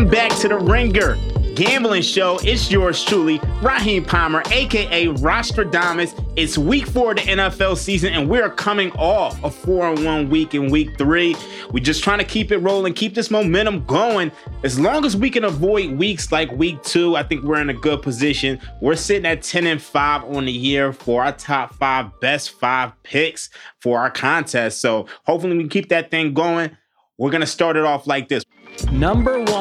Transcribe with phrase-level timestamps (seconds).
[0.00, 1.16] Welcome back to the Ringer
[1.54, 2.38] Gambling Show.
[2.42, 6.18] It's yours truly, Raheem Palmer, aka Rostradamus.
[6.36, 10.30] It's week four of the NFL season, and we're coming off a four and one
[10.30, 11.36] week in week three.
[11.70, 14.32] We're just trying to keep it rolling, keep this momentum going.
[14.64, 17.74] As long as we can avoid weeks like week two, I think we're in a
[17.74, 18.58] good position.
[18.80, 22.92] We're sitting at 10 and 5 on the year for our top five best five
[23.02, 23.50] picks
[23.80, 24.80] for our contest.
[24.80, 26.74] So hopefully we can keep that thing going.
[27.18, 28.44] We're gonna start it off like this.
[28.90, 29.59] Number one.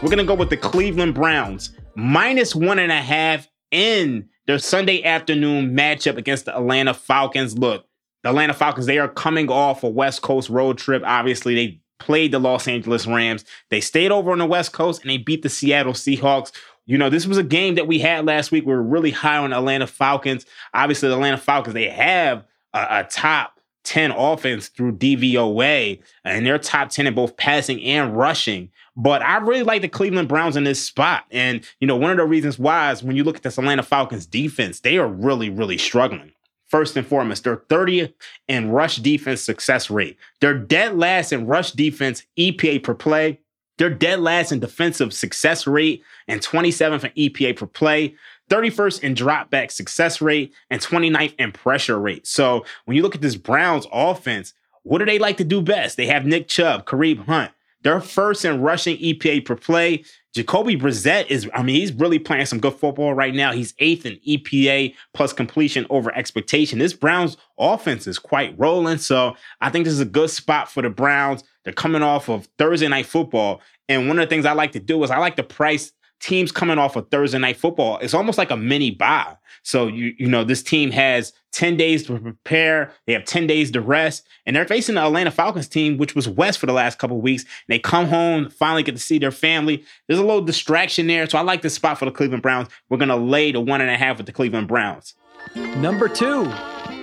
[0.00, 4.60] We're going to go with the Cleveland Browns, minus one and a half in their
[4.60, 7.58] Sunday afternoon matchup against the Atlanta Falcons.
[7.58, 7.84] Look,
[8.22, 11.02] the Atlanta Falcons, they are coming off a West Coast road trip.
[11.04, 13.44] Obviously, they played the Los Angeles Rams.
[13.70, 16.52] They stayed over on the West Coast and they beat the Seattle Seahawks.
[16.86, 18.66] You know, this was a game that we had last week.
[18.66, 20.46] We were really high on Atlanta Falcons.
[20.74, 23.58] Obviously, the Atlanta Falcons, they have a, a top
[23.88, 28.70] 10 offense through DVOA, and they're top 10 in both passing and rushing.
[29.00, 31.24] But I really like the Cleveland Browns in this spot.
[31.30, 33.84] And, you know, one of the reasons why is when you look at this Atlanta
[33.84, 36.32] Falcons defense, they are really, really struggling.
[36.66, 38.12] First and foremost, they're 30th
[38.48, 40.18] in rush defense success rate.
[40.40, 43.38] They're dead last in rush defense EPA per play.
[43.78, 48.16] They're dead last in defensive success rate and 27th in EPA per play.
[48.50, 52.26] 31st in dropback success rate and 29th in pressure rate.
[52.26, 55.96] So when you look at this Browns offense, what do they like to do best?
[55.96, 57.52] They have Nick Chubb, Kareem Hunt.
[57.82, 60.04] They're first in rushing EPA per play.
[60.34, 63.52] Jacoby Brissett is, I mean, he's really playing some good football right now.
[63.52, 66.78] He's eighth in EPA plus completion over expectation.
[66.78, 68.98] This Browns offense is quite rolling.
[68.98, 71.42] So I think this is a good spot for the Browns.
[71.64, 73.60] They're coming off of Thursday night football.
[73.88, 76.52] And one of the things I like to do is I like to price teams
[76.52, 79.36] coming off of Thursday night football, it's almost like a mini bye.
[79.62, 83.70] So you you know this team has 10 days to prepare, they have 10 days
[83.72, 86.98] to rest, and they're facing the Atlanta Falcons team, which was West for the last
[86.98, 87.44] couple weeks.
[87.68, 89.84] they come home, finally get to see their family.
[90.06, 91.28] There's a little distraction there.
[91.28, 92.68] So I like this spot for the Cleveland Browns.
[92.88, 95.14] We're gonna lay the one and a half with the Cleveland Browns.
[95.54, 96.50] Number two.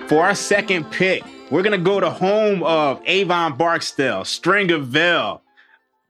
[0.08, 5.42] For our second pick, we're gonna go to home of Avon Barksdale, Stringer Bell.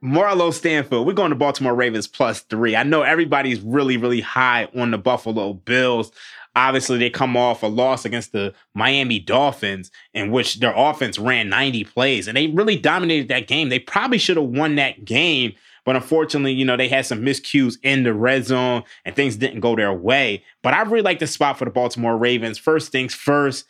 [0.03, 2.75] Marlo Stanfield, we're going to Baltimore Ravens plus three.
[2.75, 6.11] I know everybody's really, really high on the Buffalo Bills.
[6.55, 11.49] Obviously, they come off a loss against the Miami Dolphins, in which their offense ran
[11.49, 13.69] 90 plays, and they really dominated that game.
[13.69, 15.53] They probably should have won that game,
[15.83, 19.61] but unfortunately, you know, they had some miscues in the red zone and things didn't
[19.61, 20.43] go their way.
[20.61, 22.57] But I really like the spot for the Baltimore Ravens.
[22.57, 23.65] First things first,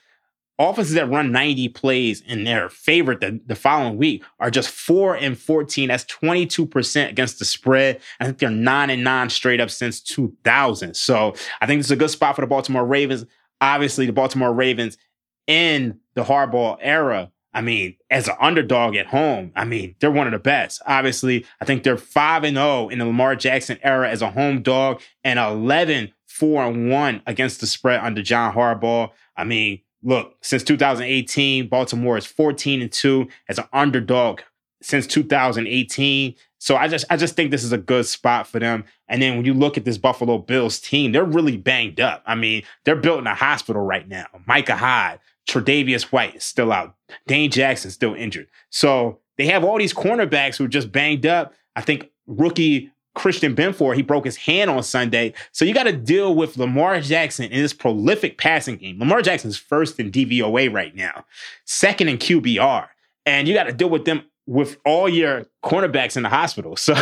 [0.59, 5.15] offenses that run 90 plays in their favorite the, the following week are just 4
[5.15, 9.69] and 14 that's 22% against the spread i think they're 9 and 9 straight up
[9.69, 13.25] since 2000 so i think this is a good spot for the baltimore ravens
[13.61, 14.97] obviously the baltimore ravens
[15.45, 20.27] in the Harbaugh era I mean, as an underdog at home, I mean, they're one
[20.27, 20.79] of the best.
[20.85, 24.61] Obviously, I think they're 5 and 0 in the Lamar Jackson era as a home
[24.61, 29.09] dog and 11 4 and 1 against the spread under John Harbaugh.
[29.35, 34.41] I mean, look, since 2018, Baltimore is 14 and 2 as an underdog
[34.81, 36.35] since 2018.
[36.59, 38.85] So I just I just think this is a good spot for them.
[39.07, 42.23] And then when you look at this Buffalo Bills team, they're really banged up.
[42.25, 44.25] I mean, they're built in a hospital right now.
[44.47, 46.95] Micah Hyde, Tre'Davious White is still out.
[47.27, 48.47] Dane Jackson still injured.
[48.69, 51.53] So they have all these cornerbacks who are just banged up.
[51.75, 55.33] I think rookie Christian Benford, he broke his hand on Sunday.
[55.51, 58.99] So you got to deal with Lamar Jackson in this prolific passing game.
[58.99, 61.25] Lamar Jackson's first in DVOA right now,
[61.65, 62.87] second in QBR.
[63.25, 66.75] And you got to deal with them with all your cornerbacks in the hospital.
[66.87, 66.93] So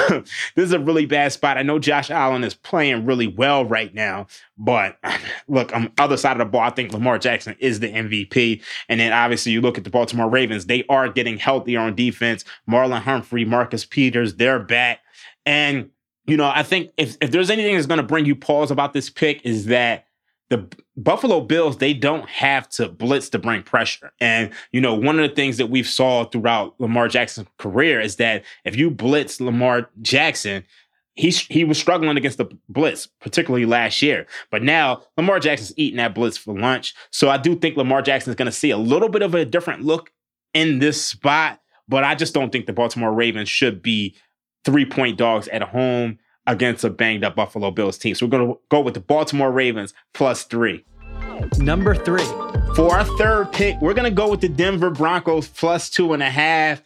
[0.56, 1.58] this is a really bad spot.
[1.58, 4.28] I know Josh Allen is playing really well right now,
[4.58, 4.98] but
[5.48, 8.64] look, on the other side of the ball, I think Lamar Jackson is the MVP.
[8.90, 12.46] And then obviously you look at the Baltimore Ravens, they are getting healthier on defense.
[12.68, 15.02] Marlon Humphrey, Marcus Peters, they're back.
[15.46, 15.92] And,
[16.28, 18.94] you know, I think if, if there's anything that's going to bring you pause about
[18.94, 20.06] this pick is that
[20.50, 24.12] the Buffalo Bills, they don't have to blitz to bring pressure.
[24.20, 28.18] And, you know, one of the things that we've saw throughout Lamar Jackson's career is
[28.18, 30.64] that if you blitz Lamar Jackson,
[31.16, 34.28] he, he was struggling against the blitz, particularly last year.
[34.52, 36.94] But now Lamar Jackson's eating that blitz for lunch.
[37.10, 39.46] So I do think Lamar Jackson is going to see a little bit of a
[39.46, 40.12] different look
[40.54, 41.60] in this spot.
[41.88, 44.16] But I just don't think the Baltimore Ravens should be
[44.66, 48.16] three point dogs at home against a banged up Buffalo Bills team.
[48.16, 50.84] So we're going to go with the Baltimore Ravens plus three.
[51.58, 52.26] Number three.
[52.76, 56.22] For our third pick, we're going to go with the Denver Broncos plus two and
[56.22, 56.82] a half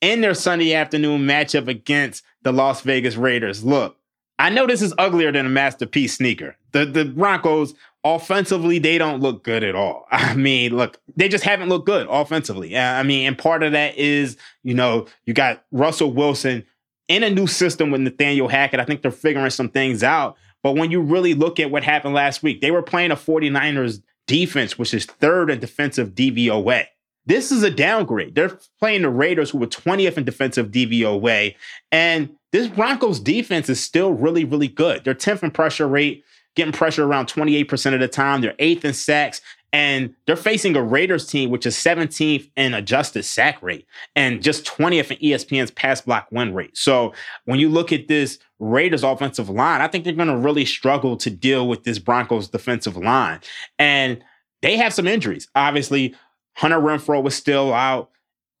[0.00, 3.64] in their Sunday afternoon matchup against the Las Vegas Raiders.
[3.64, 3.96] Look,
[4.38, 6.56] I know this is uglier than a Master P's sneaker.
[6.72, 7.74] The the Broncos
[8.04, 10.06] offensively they don't look good at all.
[10.10, 12.76] I mean, look, they just haven't looked good offensively.
[12.76, 16.64] Uh, I mean, and part of that is, you know, you got Russell Wilson
[17.08, 18.80] in a new system with Nathaniel Hackett.
[18.80, 20.36] I think they're figuring some things out.
[20.62, 24.02] But when you really look at what happened last week, they were playing a 49ers
[24.26, 26.86] defense, which is third in defensive DVOA.
[27.26, 28.34] This is a downgrade.
[28.34, 31.54] They're playing the Raiders, who were 20th in defensive DVOA.
[31.90, 35.04] And this Broncos defense is still really, really good.
[35.04, 36.24] They're 10th in pressure rate,
[36.54, 38.40] getting pressure around 28% of the time.
[38.40, 39.40] They're eighth in sacks.
[39.76, 44.64] And they're facing a Raiders team, which is 17th in adjusted sack rate and just
[44.64, 46.78] 20th in ESPN's pass block win rate.
[46.78, 47.12] So
[47.44, 51.18] when you look at this Raiders offensive line, I think they're going to really struggle
[51.18, 53.40] to deal with this Broncos defensive line.
[53.78, 54.24] And
[54.62, 55.46] they have some injuries.
[55.54, 56.14] Obviously,
[56.54, 58.08] Hunter Renfrow was still out.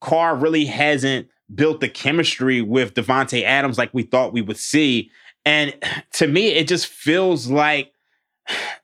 [0.02, 5.10] Carr really hasn't built the chemistry with Davante Adams like we thought we would see.
[5.46, 5.74] And
[6.12, 7.94] to me, it just feels like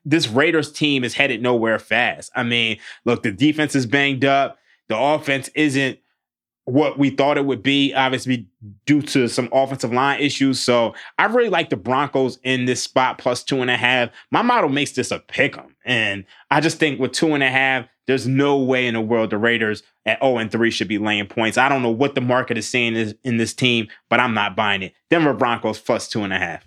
[0.05, 2.31] this Raiders team is headed nowhere fast.
[2.35, 4.57] I mean, look, the defense is banged up.
[4.89, 5.99] The offense isn't
[6.65, 8.47] what we thought it would be, obviously
[8.85, 10.59] due to some offensive line issues.
[10.59, 14.09] So I really like the Broncos in this spot plus two and a half.
[14.31, 15.75] My model makes this a pick 'em.
[15.85, 19.29] And I just think with two and a half, there's no way in the world
[19.29, 21.57] the Raiders at 0 and 3 should be laying points.
[21.57, 24.55] I don't know what the market is saying is in this team, but I'm not
[24.55, 24.93] buying it.
[25.09, 26.65] Denver Broncos plus two and a half.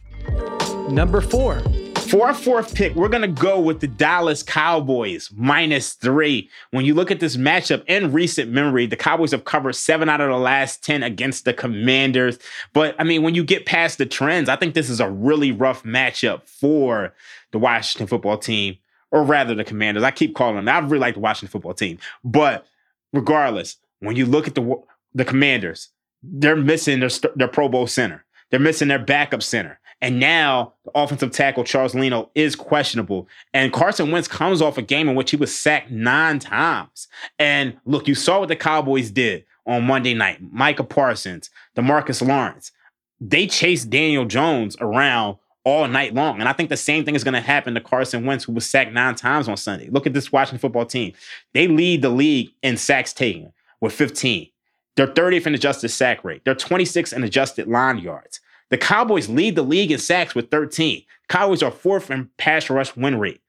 [0.90, 1.62] Number four.
[2.08, 6.48] For our fourth pick, we're going to go with the Dallas Cowboys minus three.
[6.70, 10.20] When you look at this matchup in recent memory, the Cowboys have covered seven out
[10.20, 12.38] of the last 10 against the Commanders.
[12.72, 15.50] But I mean, when you get past the trends, I think this is a really
[15.50, 17.12] rough matchup for
[17.50, 18.76] the Washington football team,
[19.10, 20.04] or rather the Commanders.
[20.04, 20.68] I keep calling them.
[20.68, 21.98] I really like the Washington football team.
[22.22, 22.68] But
[23.12, 24.80] regardless, when you look at the,
[25.12, 25.88] the Commanders,
[26.22, 28.24] they're missing their, their Pro Bowl center.
[28.50, 29.80] They're missing their backup center.
[30.02, 33.28] And now the offensive tackle Charles Leno is questionable.
[33.54, 37.08] And Carson Wentz comes off a game in which he was sacked nine times.
[37.38, 40.38] And look, you saw what the Cowboys did on Monday night.
[40.52, 42.72] Micah Parsons, Demarcus Lawrence,
[43.20, 46.38] they chased Daniel Jones around all night long.
[46.38, 48.64] And I think the same thing is going to happen to Carson Wentz, who was
[48.64, 49.88] sacked nine times on Sunday.
[49.88, 51.12] Look at this Washington football team.
[51.54, 54.48] They lead the league in sacks taken with 15.
[54.94, 56.42] They're 30th in adjusted sack rate.
[56.44, 58.40] They're 26th in adjusted line yards.
[58.70, 61.02] The Cowboys lead the league in sacks with 13.
[61.28, 63.40] Cowboys are fourth in pass rush win rate.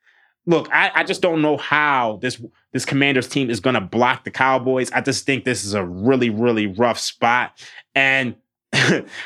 [0.46, 4.24] Look, I, I just don't know how this this Commanders team is going to block
[4.24, 4.92] the Cowboys.
[4.92, 7.62] I just think this is a really really rough spot.
[7.96, 8.36] And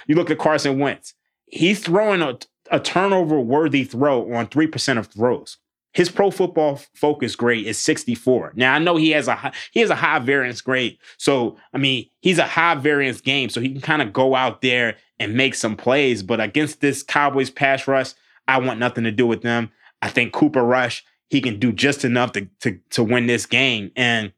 [0.08, 1.14] you look at Carson Wentz.
[1.48, 2.40] He's throwing a,
[2.72, 5.58] a turnover worthy throw on 3% of throws.
[5.94, 8.54] His pro football focus grade is 64.
[8.56, 10.98] Now I know he has a high, he has a high variance grade.
[11.18, 14.62] So I mean, he's a high variance game so he can kind of go out
[14.62, 16.24] there and make some plays.
[16.24, 18.14] But against this Cowboys pass rush,
[18.48, 19.72] I want nothing to do with them.
[20.02, 23.92] I think Cooper Rush, he can do just enough to, to, to win this game.
[23.96, 24.34] And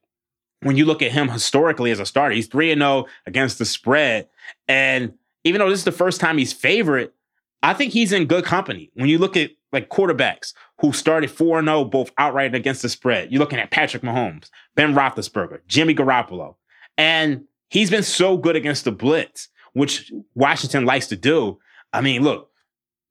[0.62, 4.28] when you look at him historically as a starter, he's 3 0 against the spread.
[4.68, 7.14] And even though this is the first time he's favorite,
[7.62, 8.92] I think he's in good company.
[8.94, 13.32] When you look at like quarterbacks who started 4 0 both outright against the spread,
[13.32, 16.56] you're looking at Patrick Mahomes, Ben Roethlisberger, Jimmy Garoppolo.
[16.98, 21.60] And he's been so good against the blitz, which Washington likes to do.
[21.92, 22.50] I mean, look,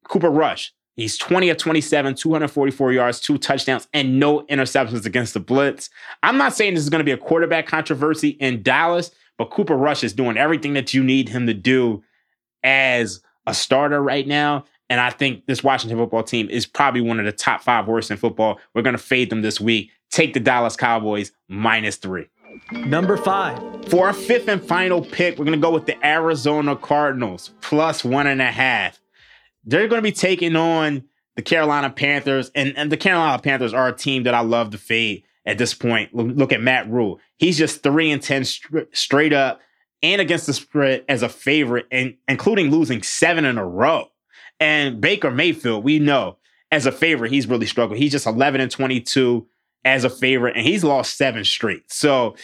[0.09, 5.41] Cooper Rush, He's 20 of 27, 244 yards, two touchdowns, and no interceptions against the
[5.41, 5.89] blitz.
[6.23, 9.77] I'm not saying this is going to be a quarterback controversy in Dallas, but Cooper
[9.77, 12.03] Rush is doing everything that you need him to do
[12.63, 14.65] as a starter right now.
[14.93, 18.11] And I think this Washington football team is probably one of the top five worst
[18.11, 18.61] in football.
[18.75, 19.91] We're going to fade them this week.
[20.11, 22.27] Take the Dallas Cowboys minus three.
[22.73, 23.59] Number five.
[23.89, 28.05] For our fifth and final pick, we're going to go with the Arizona Cardinals plus
[28.05, 29.01] one and a half.
[29.65, 31.05] They're going to be taking on
[31.37, 34.79] the Carolina Panthers, and, and the Carolina Panthers are a team that I love to
[34.79, 36.15] fade at this point.
[36.15, 37.19] Look, at Matt Rhule.
[37.39, 38.45] He's just 3 and 10
[38.93, 39.63] straight up
[40.03, 44.12] and against the spread as a favorite, and including losing seven in a row.
[44.63, 46.37] And Baker Mayfield, we know
[46.71, 47.99] as a favorite, he's really struggled.
[47.99, 49.45] He's just 11 and 22
[49.85, 51.93] as a favorite, and he's lost seven straight.
[51.93, 52.37] So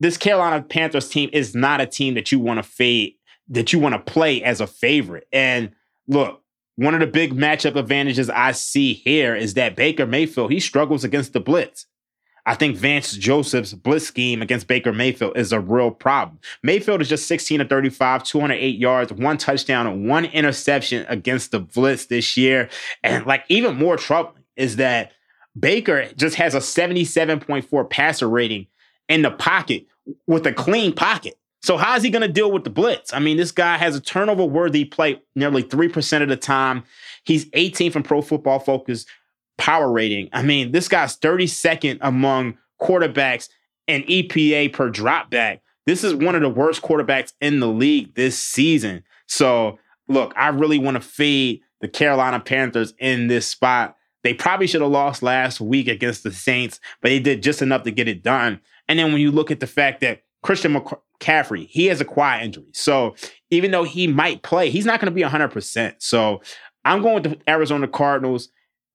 [0.00, 3.14] this Carolina Panthers team is not a team that you want to fade,
[3.48, 5.28] that you want to play as a favorite.
[5.32, 5.70] And
[6.08, 6.42] look,
[6.74, 11.04] one of the big matchup advantages I see here is that Baker Mayfield, he struggles
[11.04, 11.86] against the blitz.
[12.44, 16.40] I think Vance Joseph's blitz scheme against Baker Mayfield is a real problem.
[16.62, 22.06] Mayfield is just 16 to 35, 208 yards, one touchdown, one interception against the blitz
[22.06, 22.68] this year.
[23.04, 25.12] And like even more troubling is that
[25.58, 28.66] Baker just has a 77.4 passer rating
[29.08, 29.86] in the pocket
[30.26, 31.34] with a clean pocket.
[31.62, 33.12] So how is he going to deal with the blitz?
[33.12, 36.82] I mean, this guy has a turnover worthy play nearly 3% of the time.
[37.22, 39.06] He's 18 from Pro Football Focus
[39.58, 40.28] power rating.
[40.32, 43.48] I mean, this guy's 32nd among quarterbacks
[43.88, 45.60] and EPA per dropback.
[45.86, 49.02] This is one of the worst quarterbacks in the league this season.
[49.26, 49.78] So,
[50.08, 53.96] look, I really want to fade the Carolina Panthers in this spot.
[54.22, 57.82] They probably should have lost last week against the Saints, but they did just enough
[57.82, 58.60] to get it done.
[58.88, 62.42] And then when you look at the fact that Christian McCaffrey, he has a quad
[62.42, 62.70] injury.
[62.72, 63.16] So
[63.50, 65.94] even though he might play, he's not going to be 100%.
[65.98, 66.40] So
[66.84, 68.48] I'm going with the Arizona Cardinals.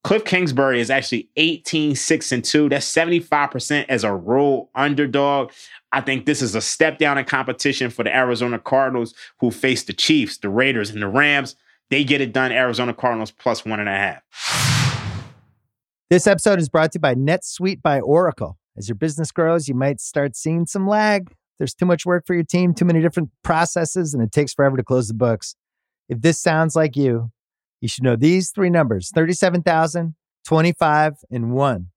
[0.08, 2.70] Cliff Kingsbury is actually 18, 6, and 2.
[2.70, 5.52] That's 75% as a rule underdog.
[5.92, 9.84] I think this is a step down in competition for the Arizona Cardinals, who face
[9.84, 11.58] the Chiefs, the Raiders, and the Rams.
[11.90, 12.54] They get it done.
[12.54, 14.24] Arizona Cardinals plus one and a half.
[16.10, 18.58] This episode is brought to you by NetSuite by Oracle.
[18.78, 22.34] As your business grows, you might start seeing some lag there's too much work for
[22.34, 25.56] your team, too many different processes, and it takes forever to close the books.
[26.08, 27.32] If this sounds like you,
[27.82, 30.16] you should know these three numbers 37,000,
[30.46, 31.88] 25, and 1.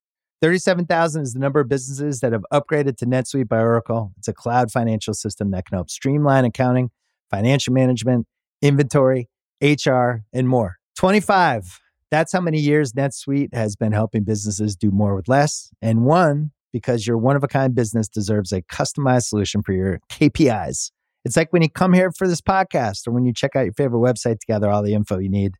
[0.42, 4.12] 37,000 is the number of businesses that have upgraded to NetSuite by Oracle.
[4.16, 6.90] It's a cloud financial system that can help streamline accounting,
[7.30, 8.26] financial management,
[8.62, 9.28] inventory,
[9.62, 10.78] HR, and more.
[10.96, 15.70] 25, that's how many years NetSuite has been helping businesses do more with less.
[15.82, 20.00] And one, because your one of a kind business deserves a customized solution for your
[20.10, 20.90] KPIs.
[21.25, 23.75] It's like when you come here for this podcast or when you check out your
[23.75, 25.52] favorite website to gather all the info you need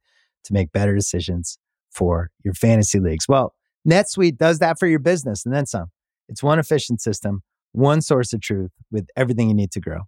[0.45, 1.59] to make better decisions
[1.91, 3.27] for your fantasy leagues.
[3.29, 3.55] Well,
[3.89, 5.87] NetSuite does that for your business and then some.
[6.29, 7.43] It's one efficient system,
[7.73, 10.03] one source of truth with everything you need to grow.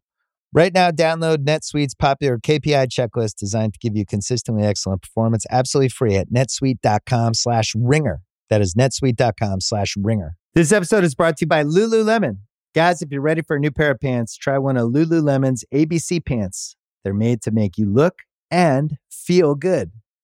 [0.55, 5.89] Right now, download NetSuite's popular KPI checklist designed to give you consistently excellent performance absolutely
[5.89, 8.21] free at netsuite.com slash ringer.
[8.51, 10.37] That is netsuite.com slash ringer.
[10.55, 12.41] This episode is brought to you by Lululemon.
[12.75, 16.23] Guys, if you're ready for a new pair of pants, try one of Lululemon's ABC
[16.25, 16.77] pants.
[17.03, 18.21] They're made to make you look
[18.51, 19.91] and feel good.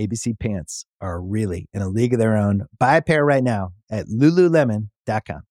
[0.00, 2.66] ABC pants are really in a league of their own.
[2.78, 5.42] Buy a pair right now at lululemon.com.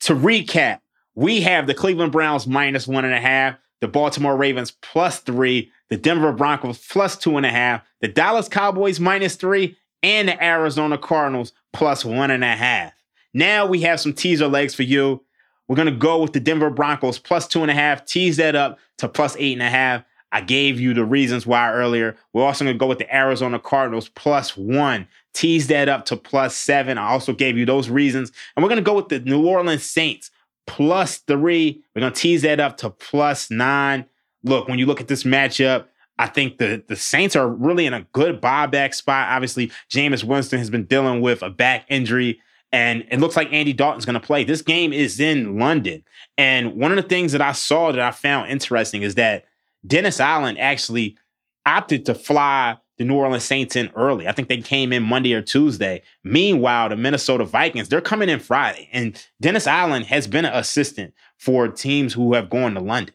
[0.00, 0.80] To recap,
[1.14, 5.70] we have the Cleveland Browns minus one and a half, the Baltimore Ravens plus three,
[5.88, 10.44] the Denver Broncos plus two and a half, the Dallas Cowboys minus three, and the
[10.44, 12.92] Arizona Cardinals plus one and a half.
[13.32, 15.24] Now we have some teaser legs for you.
[15.68, 18.54] We're going to go with the Denver Broncos plus two and a half, tease that
[18.54, 20.04] up to plus eight and a half.
[20.36, 22.14] I gave you the reasons why earlier.
[22.34, 26.16] We're also going to go with the Arizona Cardinals plus one, tease that up to
[26.16, 26.98] plus seven.
[26.98, 28.32] I also gave you those reasons.
[28.54, 30.30] And we're going to go with the New Orleans Saints
[30.66, 31.82] plus three.
[31.94, 34.04] We're gonna tease that up to plus nine.
[34.42, 35.86] Look, when you look at this matchup,
[36.18, 39.28] I think the the Saints are really in a good buyback spot.
[39.30, 42.40] Obviously, Jameis Winston has been dealing with a back injury,
[42.72, 44.44] and it looks like Andy Dalton's going to play.
[44.44, 46.04] This game is in London,
[46.36, 49.44] and one of the things that I saw that I found interesting is that
[49.86, 51.16] Dennis Allen actually
[51.64, 54.26] opted to fly the New Orleans Saints in early.
[54.26, 56.02] I think they came in Monday or Tuesday.
[56.24, 58.88] Meanwhile, the Minnesota Vikings, they're coming in Friday.
[58.92, 63.14] And Dennis Allen has been an assistant for teams who have gone to London.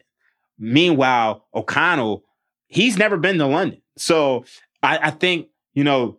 [0.58, 2.24] Meanwhile, O'Connell,
[2.68, 3.82] he's never been to London.
[3.96, 4.44] So
[4.82, 6.18] I, I think, you know,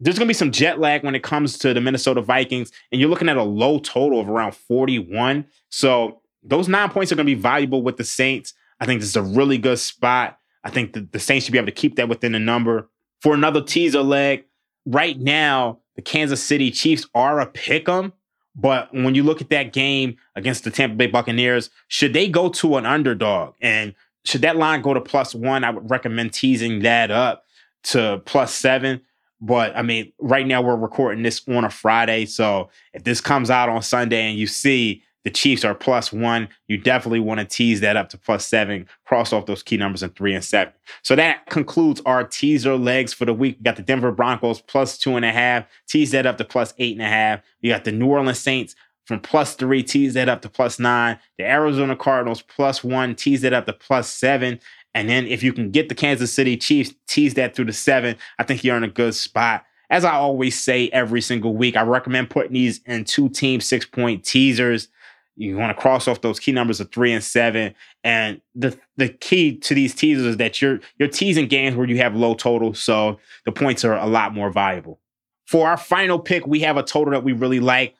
[0.00, 2.72] there's going to be some jet lag when it comes to the Minnesota Vikings.
[2.90, 5.44] And you're looking at a low total of around 41.
[5.68, 8.54] So those nine points are going to be valuable with the Saints.
[8.82, 10.38] I think this is a really good spot.
[10.64, 13.32] I think the, the Saints should be able to keep that within a number for
[13.32, 14.44] another teaser leg.
[14.84, 18.12] Right now, the Kansas City Chiefs are a pick 'em,
[18.56, 22.48] but when you look at that game against the Tampa Bay Buccaneers, should they go
[22.48, 25.62] to an underdog and should that line go to plus one?
[25.62, 27.44] I would recommend teasing that up
[27.84, 29.00] to plus seven.
[29.40, 32.26] But I mean, right now we're recording this on a Friday.
[32.26, 36.48] So if this comes out on Sunday and you see the Chiefs are plus one.
[36.66, 40.02] You definitely want to tease that up to plus seven, cross off those key numbers
[40.02, 40.72] in three and seven.
[41.02, 43.56] So that concludes our teaser legs for the week.
[43.58, 46.74] We got the Denver Broncos plus two and a half, tease that up to plus
[46.78, 47.40] eight and a half.
[47.60, 48.74] You got the New Orleans Saints
[49.04, 51.18] from plus three, tease that up to plus nine.
[51.38, 54.60] The Arizona Cardinals plus one, tease that up to plus seven.
[54.94, 58.16] And then if you can get the Kansas City Chiefs, tease that through the seven,
[58.38, 59.64] I think you're in a good spot.
[59.88, 63.84] As I always say every single week, I recommend putting these in two team six
[63.84, 64.88] point teasers.
[65.36, 67.74] You want to cross off those key numbers of three and seven.
[68.04, 71.98] And the the key to these teasers is that you're you're teasing games where you
[71.98, 75.00] have low totals, so the points are a lot more valuable.
[75.46, 77.94] For our final pick, we have a total that we really like.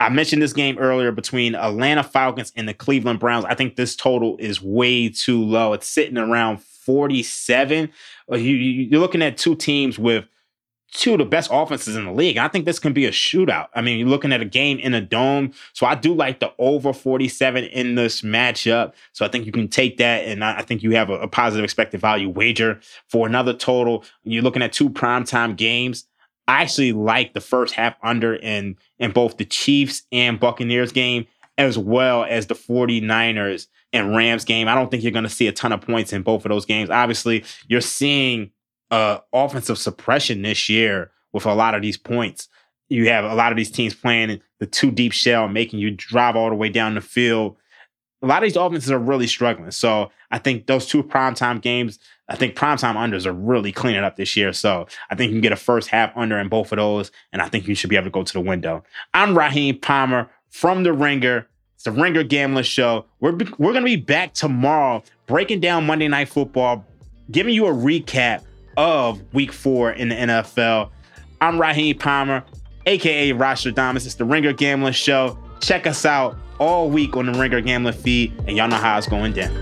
[0.00, 3.44] I mentioned this game earlier between Atlanta Falcons and the Cleveland Browns.
[3.44, 5.72] I think this total is way too low.
[5.72, 7.90] It's sitting around 47.
[8.30, 10.26] Uh, you, are looking at two teams with
[10.92, 12.38] two of the best offenses in the league.
[12.38, 13.68] I think this can be a shootout.
[13.74, 15.52] I mean, you're looking at a game in a dome.
[15.72, 18.94] So I do like the over 47 in this matchup.
[19.12, 20.24] So I think you can take that.
[20.24, 24.04] And I think you have a, a positive expected value wager for another total.
[24.24, 26.06] You're looking at two primetime games.
[26.46, 31.26] I actually like the first half under in, in both the Chiefs and Buccaneers game,
[31.58, 34.66] as well as the 49ers and Rams game.
[34.68, 36.64] I don't think you're going to see a ton of points in both of those
[36.64, 36.88] games.
[36.88, 38.50] Obviously, you're seeing
[38.90, 42.48] uh, offensive suppression this year with a lot of these points.
[42.88, 46.36] You have a lot of these teams playing the two deep shell, making you drive
[46.36, 47.56] all the way down the field.
[48.22, 49.70] A lot of these offenses are really struggling.
[49.70, 51.98] So I think those two primetime games,
[52.28, 54.52] I think primetime unders are really cleaning up this year.
[54.52, 57.12] So I think you can get a first half under in both of those.
[57.32, 58.82] And I think you should be able to go to the window.
[59.14, 61.46] I'm Raheem Palmer from The Ringer.
[61.74, 63.04] It's the Ringer Gambling Show.
[63.20, 66.84] We're, we're going to be back tomorrow breaking down Monday Night Football,
[67.30, 68.42] giving you a recap
[68.78, 70.90] of week four in the NFL.
[71.40, 72.44] I'm Raheem Palmer,
[72.86, 74.06] aka Rostradamus.
[74.06, 75.36] It's the Ringer Gambling Show.
[75.60, 79.08] Check us out all week on the Ringer Gambling feed, and y'all know how it's
[79.08, 79.52] going down.